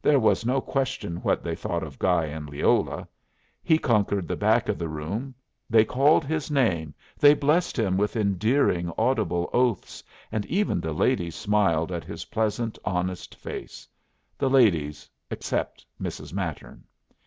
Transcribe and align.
There 0.00 0.18
was 0.18 0.46
no 0.46 0.62
question 0.62 1.18
what 1.18 1.44
they 1.44 1.54
thought 1.54 1.82
of 1.82 1.98
Guy 1.98 2.24
and 2.24 2.48
Leola. 2.48 3.06
He 3.62 3.76
conquered 3.76 4.26
the 4.26 4.34
back 4.34 4.70
of 4.70 4.78
the 4.78 4.88
room. 4.88 5.34
They 5.68 5.84
called 5.84 6.24
his 6.24 6.50
name, 6.50 6.94
they 7.18 7.34
blessed 7.34 7.78
him 7.78 7.98
with 7.98 8.16
endearing 8.16 8.90
audible 8.96 9.50
oaths, 9.52 10.02
and 10.32 10.46
even 10.46 10.80
the 10.80 10.94
ladies 10.94 11.34
smiled 11.34 11.92
at 11.92 12.04
his 12.04 12.24
pleasant, 12.24 12.78
honest 12.86 13.34
face 13.34 13.86
the 14.38 14.48
ladies, 14.48 15.10
except 15.30 15.84
Mrs. 16.00 16.32
Mattern. 16.32 16.84